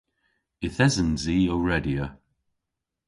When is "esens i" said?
0.85-1.37